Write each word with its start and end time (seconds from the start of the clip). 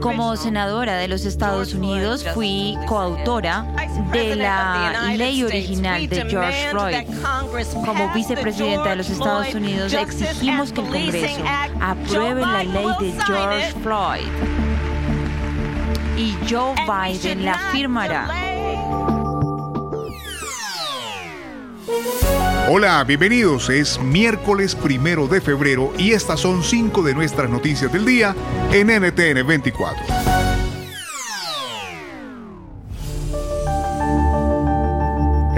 Como 0.00 0.36
senadora 0.36 0.96
de 0.96 1.08
los 1.08 1.24
Estados 1.24 1.74
Unidos 1.74 2.24
fui 2.34 2.78
coautora 2.86 3.66
de 4.12 4.36
la 4.36 5.12
ley 5.16 5.42
original 5.42 6.08
de 6.08 6.24
George 6.26 6.68
Floyd. 6.70 7.06
Como 7.84 8.12
vicepresidenta 8.12 8.90
de 8.90 8.96
los 8.96 9.10
Estados 9.10 9.54
Unidos 9.54 9.92
exigimos 9.92 10.72
que 10.72 10.80
el 10.80 10.86
Congreso 10.86 11.42
apruebe 11.80 12.40
la 12.40 12.62
ley 12.62 12.86
de 13.00 13.12
George 13.24 13.72
Floyd. 13.82 14.28
Y 16.16 16.36
Joe 16.48 16.74
Biden 16.86 17.44
la 17.44 17.58
firmará. 17.72 18.28
Hola, 22.66 23.04
bienvenidos. 23.04 23.68
Es 23.68 24.00
miércoles 24.00 24.74
primero 24.74 25.28
de 25.28 25.42
febrero 25.42 25.92
y 25.98 26.12
estas 26.12 26.40
son 26.40 26.62
cinco 26.64 27.02
de 27.02 27.14
nuestras 27.14 27.50
noticias 27.50 27.92
del 27.92 28.06
día 28.06 28.34
en 28.72 28.86
NTN 28.86 29.46
24. 29.46 30.02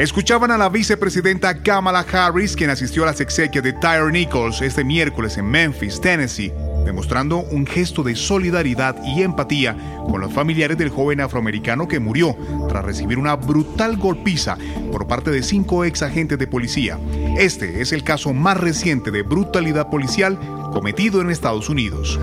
Escuchaban 0.00 0.50
a 0.50 0.58
la 0.58 0.68
vicepresidenta 0.68 1.62
Kamala 1.62 2.00
Harris, 2.00 2.56
quien 2.56 2.70
asistió 2.70 3.04
a 3.04 3.06
las 3.06 3.20
exequias 3.20 3.62
de 3.62 3.72
Tyre 3.72 4.10
Nichols 4.10 4.60
este 4.60 4.82
miércoles 4.82 5.38
en 5.38 5.46
Memphis, 5.46 6.00
Tennessee 6.00 6.52
demostrando 6.86 7.40
un 7.40 7.66
gesto 7.66 8.02
de 8.02 8.14
solidaridad 8.14 8.96
y 9.04 9.22
empatía 9.22 9.76
con 10.08 10.20
los 10.20 10.32
familiares 10.32 10.78
del 10.78 10.88
joven 10.88 11.20
afroamericano 11.20 11.88
que 11.88 12.00
murió 12.00 12.36
tras 12.68 12.84
recibir 12.84 13.18
una 13.18 13.36
brutal 13.36 13.96
golpiza 13.96 14.56
por 14.92 15.06
parte 15.06 15.30
de 15.30 15.42
cinco 15.42 15.84
ex 15.84 16.02
agentes 16.02 16.38
de 16.38 16.46
policía. 16.46 16.98
Este 17.36 17.82
es 17.82 17.92
el 17.92 18.04
caso 18.04 18.32
más 18.32 18.56
reciente 18.56 19.10
de 19.10 19.22
brutalidad 19.22 19.90
policial 19.90 20.38
cometido 20.72 21.20
en 21.20 21.30
Estados 21.30 21.68
Unidos. 21.68 22.18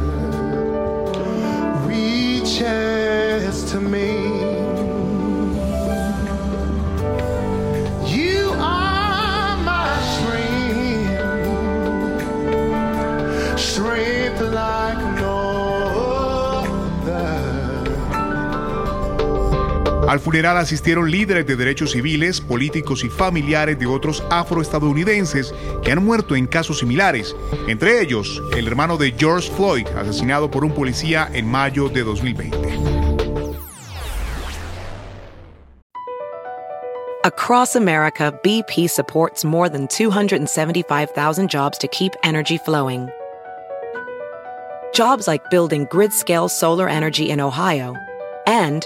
Al 20.08 20.20
funeral 20.20 20.58
asistieron 20.58 21.10
líderes 21.10 21.48
de 21.48 21.56
derechos 21.56 21.92
civiles, 21.92 22.42
políticos 22.42 23.04
y 23.04 23.10
familiares 23.10 23.80
de 23.80 23.86
otros 23.86 24.22
afroestadounidenses 24.30 25.54
que 25.82 25.92
han 25.92 26.04
muerto 26.04 26.36
en 26.36 26.46
casos 26.46 26.80
similares, 26.80 27.36
entre 27.68 28.02
ellos 28.02 28.42
el 28.56 28.68
hermano 28.68 28.98
de 28.98 29.14
George 29.18 29.50
Floyd, 29.52 29.88
asesinado 29.98 30.52
por 30.52 30.66
un 30.66 30.74
policía 30.74 31.30
en 31.34 31.48
mayo 31.48 31.88
de 31.88 32.04
2020. 32.04 32.74
Across 37.26 37.78
America, 37.78 38.38
BP 38.44 38.90
supports 38.90 39.46
more 39.46 39.70
than 39.70 39.88
275,000 39.88 41.50
jobs 41.50 41.78
to 41.78 41.88
keep 41.88 42.12
energy 42.24 42.58
flowing. 42.58 43.08
Jobs 44.94 45.26
like 45.26 45.50
building 45.50 45.88
grid-scale 45.90 46.50
solar 46.50 46.90
energy 46.90 47.30
in 47.30 47.40
Ohio 47.40 47.96
and 48.46 48.86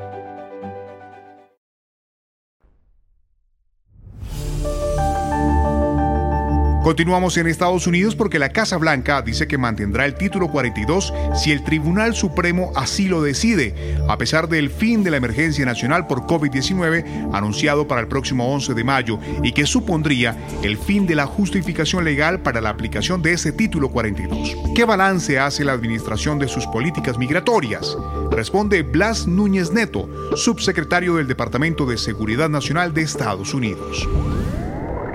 Continuamos 6.83 7.37
en 7.37 7.45
Estados 7.45 7.85
Unidos 7.85 8.15
porque 8.15 8.39
la 8.39 8.49
Casa 8.49 8.75
Blanca 8.77 9.21
dice 9.21 9.47
que 9.47 9.59
mantendrá 9.59 10.05
el 10.05 10.15
título 10.15 10.47
42 10.47 11.13
si 11.35 11.51
el 11.51 11.63
Tribunal 11.63 12.15
Supremo 12.15 12.71
así 12.75 13.07
lo 13.07 13.21
decide, 13.21 13.99
a 14.09 14.17
pesar 14.17 14.49
del 14.49 14.71
fin 14.71 15.03
de 15.03 15.11
la 15.11 15.17
emergencia 15.17 15.63
nacional 15.63 16.07
por 16.07 16.25
COVID-19 16.25 17.29
anunciado 17.33 17.87
para 17.87 18.01
el 18.01 18.07
próximo 18.07 18.51
11 18.51 18.73
de 18.73 18.83
mayo 18.83 19.19
y 19.43 19.51
que 19.51 19.67
supondría 19.67 20.35
el 20.63 20.75
fin 20.75 21.05
de 21.05 21.13
la 21.13 21.27
justificación 21.27 22.03
legal 22.03 22.41
para 22.41 22.61
la 22.61 22.71
aplicación 22.71 23.21
de 23.21 23.33
ese 23.33 23.51
título 23.51 23.89
42. 23.89 24.57
¿Qué 24.73 24.83
balance 24.83 25.37
hace 25.37 25.63
la 25.63 25.73
administración 25.73 26.39
de 26.39 26.47
sus 26.47 26.65
políticas 26.65 27.19
migratorias? 27.19 27.95
Responde 28.31 28.81
Blas 28.81 29.27
Núñez 29.27 29.71
Neto, 29.71 30.09
subsecretario 30.35 31.13
del 31.17 31.27
Departamento 31.27 31.85
de 31.85 31.99
Seguridad 31.99 32.49
Nacional 32.49 32.91
de 32.91 33.03
Estados 33.03 33.53
Unidos. 33.53 34.07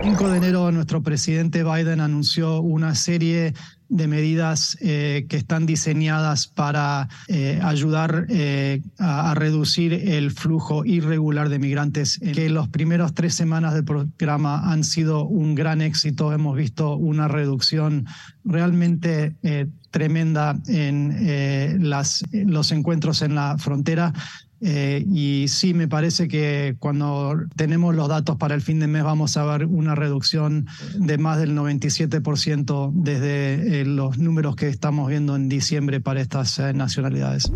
5 0.07 0.29
de 0.31 0.37
enero 0.37 0.71
nuestro 0.71 1.03
presidente 1.03 1.65
Biden 1.65 1.99
anunció 1.99 2.61
una 2.61 2.95
serie 2.95 3.55
de 3.89 4.07
medidas 4.07 4.79
eh, 4.81 5.27
que 5.29 5.37
están 5.37 5.67
diseñadas 5.67 6.47
para 6.47 7.09
eh, 7.27 7.59
ayudar 7.61 8.27
eh, 8.29 8.83
a, 9.01 9.35
reducir 9.35 9.93
el 9.93 10.31
flujo 10.31 10.85
irregular 10.85 11.49
de 11.49 11.59
migrantes, 11.59 12.21
que 12.21 12.49
los 12.51 12.69
primeros 12.69 13.15
tres 13.15 13.35
semanas 13.35 13.75
del 13.75 13.85
programa 13.85 14.71
han 14.71 14.85
sido 14.85 15.25
un 15.25 15.57
gran 15.57 15.83
éxito. 15.83 16.33
Hemos 16.33 16.57
visto 16.57 16.95
una 16.95 17.27
reducción 17.27 18.07
realmente 18.45 19.35
tremenda 19.91 20.57
en 20.69 21.91
los 21.91 22.71
encuentros 22.71 23.23
en 23.23 23.35
la 23.35 23.59
frontera. 23.59 24.13
Eh, 24.63 25.05
y 25.13 25.49
sí, 25.49 25.75
me 25.75 25.87
parece 25.87 26.29
que 26.29 26.77
cuando 26.79 27.37
tenemos 27.57 27.95
los 27.95 28.09
datos 28.09 28.37
para 28.37 28.55
el 28.55 28.63
fin 28.63 28.81
de 28.81 28.87
mes 28.87 29.05
vamos 29.05 29.37
a 29.37 29.45
ver 29.45 29.67
una 29.67 29.95
reducción 29.95 30.67
de 30.95 31.19
más 31.19 31.39
del 31.39 31.55
97% 31.55 32.91
desde 32.95 33.81
eh, 33.81 33.85
los 33.85 34.19
números 34.19 34.57
que 34.57 34.69
estamos 34.69 35.09
viendo 35.09 35.37
en 35.37 35.49
diciembre 35.49 36.01
para 36.01 36.21
estas 36.21 36.59
eh, 36.59 36.73
nacionalidades. 36.73 37.51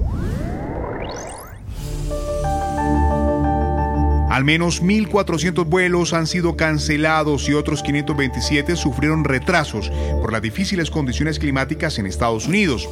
Al 4.30 4.44
menos 4.44 4.80
1.400 4.80 5.66
vuelos 5.66 6.12
han 6.12 6.28
sido 6.28 6.56
cancelados 6.56 7.48
y 7.48 7.54
otros 7.54 7.82
527 7.82 8.76
sufrieron 8.76 9.24
retrasos 9.24 9.90
por 10.20 10.32
las 10.32 10.40
difíciles 10.40 10.88
condiciones 10.88 11.40
climáticas 11.40 11.98
en 11.98 12.06
Estados 12.06 12.46
Unidos. 12.46 12.88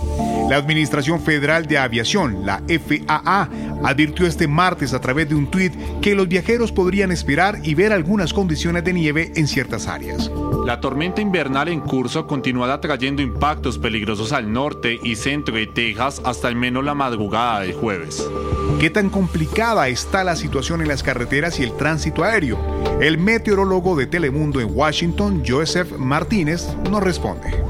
La 0.51 0.57
Administración 0.57 1.23
Federal 1.23 1.67
de 1.67 1.79
Aviación, 1.79 2.45
la 2.45 2.61
FAA, 2.67 3.49
advirtió 3.83 4.27
este 4.27 4.49
martes 4.49 4.94
a 4.94 5.00
través 5.00 5.28
de 5.28 5.34
un 5.34 5.47
tuit 5.47 5.75
que 6.00 6.15
los 6.15 6.28
viajeros 6.28 6.72
podrían 6.72 7.12
esperar 7.12 7.59
y 7.62 7.75
ver 7.75 7.93
algunas 7.93 8.33
condiciones 8.33 8.84
de 8.84 8.93
nieve 8.93 9.33
en 9.37 9.47
ciertas 9.47 9.87
áreas. 9.87 10.31
La 10.66 10.81
tormenta 10.81 11.21
invernal 11.21 11.69
en 11.69 11.81
curso 11.81 12.27
continuará 12.27 12.81
trayendo 12.81 13.22
impactos 13.22 13.78
peligrosos 13.78 14.33
al 14.33 14.53
norte 14.53 14.99
y 15.03 15.17
centro 15.17 15.55
de 15.55 15.67
Texas 15.67 16.21
hasta 16.25 16.49
al 16.49 16.56
menos 16.56 16.84
la 16.84 16.94
madrugada 16.94 17.61
del 17.61 17.75
jueves. 17.75 18.22
¿Qué 18.81 18.91
tan 18.91 19.11
complicada 19.11 19.88
está 19.88 20.25
la 20.25 20.37
situación 20.37 20.83
en 20.83 20.88
las 20.88 21.03
carreteras 21.03 21.59
y 21.59 21.62
el 21.62 21.77
tránsito 21.77 22.22
aéreo? 22.22 22.59
El 23.00 23.19
meteorólogo 23.19 23.97
de 23.97 24.06
Telemundo 24.06 24.61
en 24.61 24.69
Washington, 24.72 25.43
Joseph 25.47 25.93
Martínez, 25.99 26.67
nos 26.91 27.03
responde. 27.03 27.65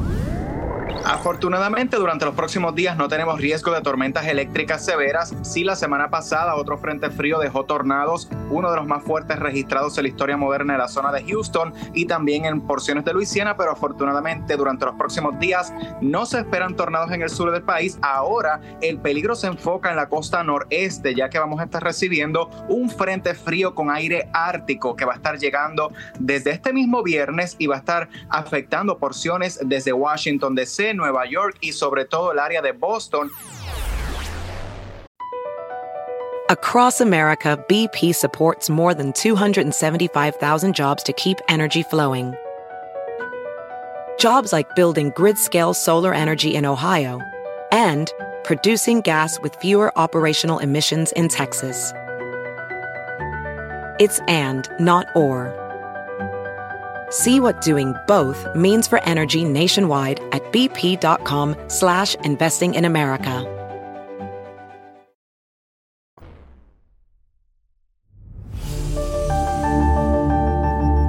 Afortunadamente, 1.08 1.96
durante 1.96 2.26
los 2.26 2.34
próximos 2.34 2.74
días 2.74 2.98
no 2.98 3.08
tenemos 3.08 3.40
riesgo 3.40 3.72
de 3.72 3.80
tormentas 3.80 4.26
eléctricas 4.26 4.84
severas. 4.84 5.34
Sí, 5.40 5.64
la 5.64 5.74
semana 5.74 6.10
pasada 6.10 6.54
otro 6.54 6.76
frente 6.76 7.08
frío 7.08 7.38
dejó 7.38 7.64
tornados, 7.64 8.28
uno 8.50 8.70
de 8.70 8.76
los 8.76 8.86
más 8.86 9.02
fuertes 9.04 9.38
registrados 9.38 9.96
en 9.96 10.02
la 10.02 10.10
historia 10.10 10.36
moderna 10.36 10.74
de 10.74 10.80
la 10.80 10.88
zona 10.88 11.10
de 11.10 11.24
Houston 11.24 11.72
y 11.94 12.04
también 12.04 12.44
en 12.44 12.60
porciones 12.60 13.06
de 13.06 13.14
Luisiana, 13.14 13.56
pero 13.56 13.72
afortunadamente 13.72 14.54
durante 14.58 14.84
los 14.84 14.96
próximos 14.96 15.38
días 15.38 15.72
no 16.02 16.26
se 16.26 16.40
esperan 16.40 16.76
tornados 16.76 17.10
en 17.10 17.22
el 17.22 17.30
sur 17.30 17.52
del 17.52 17.62
país. 17.62 17.98
Ahora 18.02 18.60
el 18.82 18.98
peligro 18.98 19.34
se 19.34 19.46
enfoca 19.46 19.88
en 19.88 19.96
la 19.96 20.10
costa 20.10 20.44
noreste, 20.44 21.14
ya 21.14 21.30
que 21.30 21.38
vamos 21.38 21.58
a 21.60 21.64
estar 21.64 21.82
recibiendo 21.82 22.50
un 22.68 22.90
frente 22.90 23.34
frío 23.34 23.74
con 23.74 23.90
aire 23.90 24.28
ártico 24.34 24.94
que 24.94 25.06
va 25.06 25.14
a 25.14 25.16
estar 25.16 25.38
llegando 25.38 25.90
desde 26.20 26.50
este 26.50 26.74
mismo 26.74 27.02
viernes 27.02 27.56
y 27.58 27.66
va 27.66 27.76
a 27.76 27.78
estar 27.78 28.10
afectando 28.28 28.98
porciones 28.98 29.58
desde 29.64 29.94
Washington 29.94 30.54
DC, 30.54 30.97
Nueva 30.98 31.24
York 31.24 31.56
y 31.62 31.72
sobre 31.72 32.04
todo 32.04 32.32
el 32.32 32.38
área 32.38 32.60
de 32.60 32.72
Boston. 32.72 33.30
Across 36.50 37.00
America, 37.00 37.62
BP 37.68 38.14
supports 38.14 38.70
more 38.70 38.94
than 38.94 39.12
275,000 39.12 40.74
jobs 40.74 41.02
to 41.02 41.12
keep 41.12 41.38
energy 41.48 41.82
flowing. 41.82 42.34
Jobs 44.18 44.52
like 44.52 44.74
building 44.74 45.12
grid-scale 45.14 45.74
solar 45.74 46.12
energy 46.12 46.54
in 46.54 46.64
Ohio 46.64 47.20
and 47.70 48.10
producing 48.44 49.02
gas 49.02 49.38
with 49.40 49.54
fewer 49.56 49.96
operational 49.98 50.58
emissions 50.58 51.12
in 51.12 51.28
Texas. 51.28 51.92
It's 54.00 54.20
and, 54.26 54.68
not 54.80 55.06
or. 55.14 55.57
See 57.10 57.40
what 57.40 57.62
doing 57.62 57.94
both 58.06 58.46
means 58.54 58.86
for 58.86 59.02
energy 59.04 59.44
nationwide 59.44 60.20
at 60.32 60.42
bp.com 60.52 61.56
slash 61.68 62.14
investing 62.24 62.74
in 62.74 62.84
America. 62.84 63.46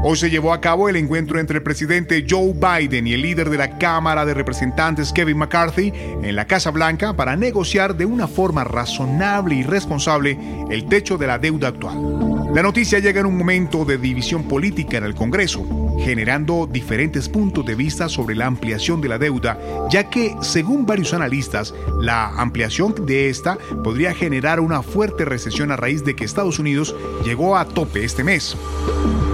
Hoy 0.02 0.16
se 0.16 0.30
llevó 0.30 0.54
a 0.54 0.62
cabo 0.62 0.90
el 0.90 0.96
encuentro 0.96 1.40
entre 1.40 1.58
el 1.58 1.64
presidente 1.64 2.26
Joe 2.28 2.54
Biden 2.54 3.06
y 3.06 3.14
el 3.14 3.22
líder 3.22 3.50
de 3.50 3.58
la 3.58 3.78
Cámara 3.78 4.26
de 4.26 4.34
Representantes 4.34 5.12
Kevin 5.12 5.38
McCarthy 5.38 5.92
en 5.94 6.36
la 6.36 6.48
Casa 6.48 6.72
Blanca 6.72 7.14
para 7.14 7.36
negociar 7.36 7.96
de 7.96 8.06
una 8.06 8.28
forma 8.28 8.64
razonable 8.64 9.56
y 9.56 9.64
responsable 9.64 10.40
el 10.72 10.86
techo 10.86 11.18
de 11.18 11.28
la 11.28 11.38
deuda 11.38 11.68
actual. 11.68 12.39
La 12.54 12.64
noticia 12.64 12.98
llega 12.98 13.20
en 13.20 13.28
un 13.28 13.38
momento 13.38 13.86
de 13.86 14.00
división 14.00 14.48
política 14.48 14.98
en 14.98 15.04
el 15.04 15.14
Congreso, 15.14 15.64
generando 16.00 16.66
diferentes 16.66 17.30
puntos 17.30 17.64
de 17.64 17.76
vista 17.76 18.10
sobre 18.10 18.36
la 18.36 18.48
ampliación 18.48 19.02
de 19.02 19.08
la 19.08 19.20
deuda, 19.20 19.60
ya 19.92 20.10
que, 20.10 20.36
según 20.42 20.88
varios 20.88 21.14
analistas, 21.14 21.76
la 22.02 22.30
ampliación 22.42 23.06
de 23.06 23.30
esta 23.30 23.60
podría 23.84 24.16
generar 24.16 24.62
una 24.62 24.82
fuerte 24.82 25.26
recesión 25.26 25.72
a 25.72 25.76
raíz 25.76 26.04
de 26.04 26.16
que 26.16 26.26
Estados 26.26 26.58
Unidos 26.58 26.96
llegó 27.24 27.56
a 27.56 27.66
tope 27.66 28.04
este 28.04 28.24
mes. 28.24 28.58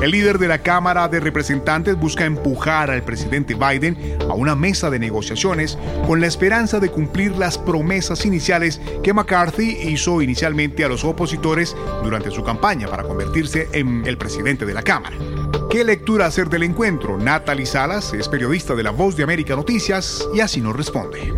El 0.05 0.11
líder 0.11 0.37
de 0.37 0.47
la 0.47 0.59
Cámara 0.59 1.07
de 1.07 1.19
Representantes 1.19 1.97
busca 1.97 2.25
empujar 2.25 2.91
al 2.91 3.01
presidente 3.01 3.55
Biden 3.55 3.97
a 4.29 4.35
una 4.35 4.55
mesa 4.55 4.91
de 4.91 4.99
negociaciones 4.99 5.79
con 6.05 6.21
la 6.21 6.27
esperanza 6.27 6.79
de 6.79 6.91
cumplir 6.91 7.35
las 7.35 7.57
promesas 7.57 8.23
iniciales 8.23 8.79
que 9.01 9.13
McCarthy 9.15 9.89
hizo 9.89 10.21
inicialmente 10.21 10.85
a 10.85 10.89
los 10.89 11.03
opositores 11.03 11.75
durante 12.03 12.29
su 12.29 12.43
campaña 12.43 12.87
para 12.87 13.01
convertirse 13.01 13.67
en 13.71 14.05
el 14.05 14.19
presidente 14.19 14.67
de 14.67 14.75
la 14.75 14.83
Cámara. 14.83 15.17
¿Qué 15.71 15.83
lectura 15.83 16.27
hacer 16.27 16.49
del 16.49 16.61
encuentro? 16.61 17.17
Natalie 17.17 17.65
Salas 17.65 18.13
es 18.13 18.29
periodista 18.29 18.75
de 18.75 18.83
La 18.83 18.91
Voz 18.91 19.17
de 19.17 19.23
América 19.23 19.55
Noticias 19.55 20.23
y 20.35 20.39
así 20.39 20.61
nos 20.61 20.75
responde. 20.75 21.33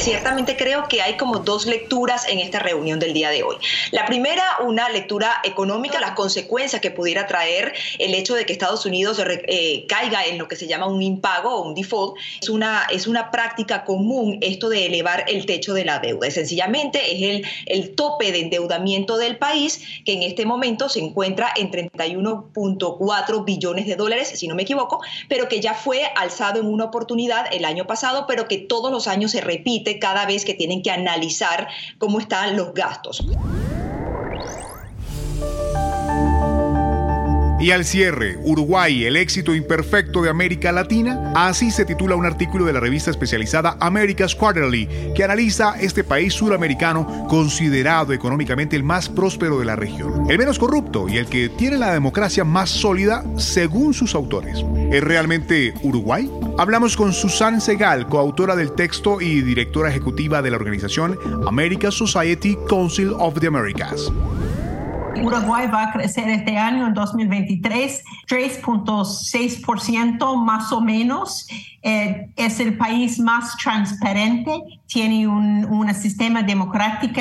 Ciertamente 0.00 0.56
creo 0.56 0.88
que 0.88 1.02
hay 1.02 1.18
como 1.18 1.40
dos 1.40 1.66
lecturas 1.66 2.26
en 2.26 2.38
esta 2.38 2.58
reunión 2.58 2.98
del 2.98 3.12
día 3.12 3.28
de 3.28 3.42
hoy. 3.42 3.56
La 3.90 4.06
primera, 4.06 4.42
una 4.64 4.88
lectura 4.88 5.40
económica, 5.44 6.00
las 6.00 6.12
consecuencias 6.12 6.80
que 6.80 6.90
pudiera 6.90 7.26
traer 7.26 7.74
el 7.98 8.14
hecho 8.14 8.34
de 8.34 8.46
que 8.46 8.54
Estados 8.54 8.86
Unidos 8.86 9.22
eh, 9.26 9.84
caiga 9.88 10.24
en 10.24 10.38
lo 10.38 10.48
que 10.48 10.56
se 10.56 10.66
llama 10.66 10.86
un 10.86 11.02
impago 11.02 11.54
o 11.54 11.68
un 11.68 11.74
default. 11.74 12.16
Es 12.40 12.48
una, 12.48 12.86
es 12.90 13.06
una 13.06 13.30
práctica 13.30 13.84
común 13.84 14.38
esto 14.40 14.70
de 14.70 14.86
elevar 14.86 15.24
el 15.28 15.44
techo 15.44 15.74
de 15.74 15.84
la 15.84 15.98
deuda. 15.98 16.30
Sencillamente 16.30 17.14
es 17.14 17.22
el, 17.22 17.46
el 17.66 17.94
tope 17.94 18.32
de 18.32 18.40
endeudamiento 18.40 19.18
del 19.18 19.36
país 19.36 19.82
que 20.06 20.14
en 20.14 20.22
este 20.22 20.46
momento 20.46 20.88
se 20.88 21.00
encuentra 21.00 21.52
en 21.54 21.70
31.4 21.70 23.44
billones 23.44 23.86
de 23.86 23.96
dólares, 23.96 24.32
si 24.34 24.48
no 24.48 24.54
me 24.54 24.62
equivoco, 24.62 25.02
pero 25.28 25.46
que 25.46 25.60
ya 25.60 25.74
fue 25.74 26.04
alzado 26.16 26.58
en 26.58 26.66
una 26.66 26.84
oportunidad 26.84 27.44
el 27.52 27.66
año 27.66 27.86
pasado, 27.86 28.24
pero 28.26 28.48
que 28.48 28.56
todos 28.56 28.90
los 28.90 29.06
años 29.06 29.32
se 29.32 29.42
repite 29.42 29.89
cada 29.98 30.26
vez 30.26 30.44
que 30.44 30.54
tienen 30.54 30.82
que 30.82 30.90
analizar 30.90 31.68
cómo 31.98 32.20
están 32.20 32.56
los 32.56 32.72
gastos. 32.74 33.22
Y 37.60 37.72
al 37.72 37.84
cierre, 37.84 38.38
Uruguay, 38.42 39.04
el 39.04 39.18
éxito 39.18 39.54
imperfecto 39.54 40.22
de 40.22 40.30
América 40.30 40.72
Latina. 40.72 41.30
Así 41.36 41.70
se 41.70 41.84
titula 41.84 42.16
un 42.16 42.24
artículo 42.24 42.64
de 42.64 42.72
la 42.72 42.80
revista 42.80 43.10
especializada 43.10 43.76
America's 43.80 44.34
Quarterly, 44.34 44.88
que 45.14 45.24
analiza 45.24 45.74
este 45.78 46.02
país 46.02 46.32
suramericano 46.32 47.26
considerado 47.28 48.14
económicamente 48.14 48.76
el 48.76 48.82
más 48.82 49.10
próspero 49.10 49.58
de 49.58 49.66
la 49.66 49.76
región, 49.76 50.24
el 50.30 50.38
menos 50.38 50.58
corrupto 50.58 51.06
y 51.06 51.18
el 51.18 51.26
que 51.26 51.50
tiene 51.50 51.76
la 51.76 51.92
democracia 51.92 52.44
más 52.44 52.70
sólida 52.70 53.22
según 53.36 53.92
sus 53.92 54.14
autores. 54.14 54.64
¿Es 54.90 55.04
realmente 55.04 55.74
Uruguay? 55.82 56.30
Hablamos 56.56 56.96
con 56.96 57.12
Susan 57.12 57.60
Segal, 57.60 58.08
coautora 58.08 58.56
del 58.56 58.72
texto 58.72 59.20
y 59.20 59.42
directora 59.42 59.90
ejecutiva 59.90 60.40
de 60.40 60.50
la 60.50 60.56
organización 60.56 61.18
American 61.46 61.92
Society 61.92 62.56
Council 62.70 63.12
of 63.18 63.38
the 63.38 63.48
Americas. 63.48 64.10
Uruguay 65.16 65.66
va 65.66 65.84
a 65.84 65.92
crecer 65.92 66.28
este 66.28 66.56
año, 66.56 66.86
en 66.86 66.94
2023, 66.94 68.04
3.6% 68.28 70.44
más 70.44 70.72
o 70.72 70.80
menos. 70.80 71.46
Eh, 71.82 72.30
es 72.36 72.60
el 72.60 72.76
país 72.76 73.18
más 73.18 73.56
transparente, 73.56 74.62
tiene 74.86 75.26
un, 75.26 75.60
sistema 75.94 76.42
democrático 76.42 77.20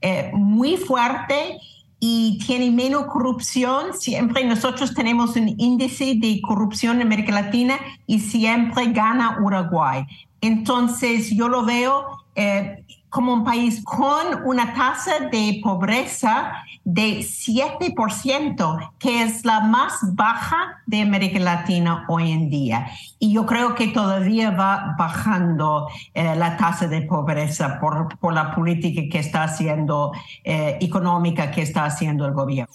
eh, 0.00 0.30
muy 0.32 0.76
fuerte 0.76 1.58
y 2.00 2.38
tiene 2.46 2.70
menos 2.70 3.06
corrupción. 3.06 3.92
Siempre 3.98 4.44
nosotros 4.44 4.94
tenemos 4.94 5.36
un 5.36 5.54
índice 5.58 6.14
de 6.16 6.40
corrupción 6.40 6.96
en 6.96 7.02
América 7.02 7.32
Latina 7.32 7.76
y 8.06 8.20
siempre 8.20 8.86
gana 8.92 9.38
Uruguay. 9.42 10.06
Entonces 10.40 11.30
yo 11.30 11.48
lo 11.48 11.64
veo 11.64 12.24
eh, 12.34 12.84
como 13.08 13.32
un 13.32 13.44
país 13.44 13.82
con 13.82 14.42
una 14.44 14.74
tasa 14.74 15.28
de 15.30 15.60
pobreza 15.62 16.52
de 16.84 17.20
7%, 17.20 18.92
que 18.98 19.22
es 19.22 19.44
la 19.44 19.60
más 19.60 20.14
baja 20.14 20.82
de 20.86 21.00
América 21.00 21.38
Latina 21.38 22.04
hoy 22.08 22.30
en 22.30 22.50
día. 22.50 22.88
Y 23.18 23.32
yo 23.32 23.46
creo 23.46 23.74
que 23.74 23.88
todavía 23.88 24.50
va 24.50 24.94
bajando 24.98 25.88
eh, 26.14 26.36
la 26.36 26.56
tasa 26.56 26.88
de 26.88 27.02
pobreza 27.02 27.80
por, 27.80 28.18
por, 28.18 28.34
la 28.34 28.54
política 28.54 29.02
que 29.10 29.18
está 29.18 29.44
haciendo, 29.44 30.12
eh, 30.44 30.76
económica 30.80 31.50
que 31.50 31.62
está 31.62 31.86
haciendo 31.86 32.26
el 32.26 32.34
gobierno. 32.34 32.74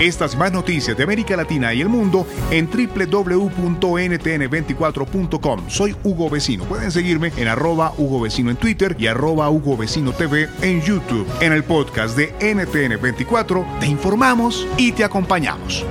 Estas 0.00 0.34
más 0.34 0.50
noticias 0.50 0.96
de 0.96 1.04
América 1.04 1.36
Latina 1.36 1.72
y 1.74 1.82
el 1.82 1.90
mundo 1.90 2.26
en 2.50 2.70
www.ntn24.com. 2.70 5.60
Soy 5.68 5.94
Hugo 6.02 6.30
Vecino. 6.30 6.64
Pueden 6.64 6.90
seguirme 6.90 7.30
en 7.36 7.48
arroba 7.48 7.92
Hugo 7.98 8.22
Vecino 8.22 8.50
en 8.50 8.56
Twitter 8.56 8.96
y 8.98 9.08
arroba 9.08 9.50
Hugo 9.50 9.76
Vecino 9.76 10.12
TV 10.12 10.48
en 10.62 10.80
YouTube. 10.80 11.26
En 11.42 11.52
el 11.52 11.64
podcast 11.64 12.16
de 12.16 12.32
NTN24 12.38 13.78
te 13.78 13.88
informamos 13.88 14.66
y 14.78 14.92
te 14.92 15.04
acompañamos. 15.04 15.84